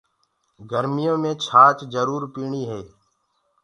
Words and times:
گرميو 0.69 1.15
مي 1.23 1.31
ڇآچ 1.45 1.77
جرور 1.93 2.21
پيٚڻي 2.33 2.61
کپي۔ 2.69 2.81